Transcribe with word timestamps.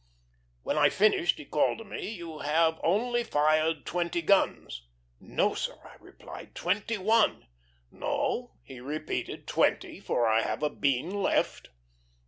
When 0.63 0.79
I 0.79 0.89
finished, 0.89 1.37
he 1.37 1.45
called 1.45 1.77
to 1.77 1.83
me: 1.83 2.09
"You 2.09 2.39
have 2.39 2.79
only 2.83 3.23
fired 3.23 3.85
twenty 3.85 4.23
guns." 4.23 4.87
"No, 5.19 5.53
sir," 5.53 5.77
I 5.85 5.97
replied; 5.99 6.55
"twenty 6.55 6.97
one." 6.97 7.45
"No," 7.91 8.55
he 8.63 8.79
repeated, 8.79 9.45
"twenty; 9.45 9.99
for 9.99 10.25
I 10.25 10.41
have 10.41 10.63
a 10.63 10.71
bean 10.71 11.11
left." 11.21 11.69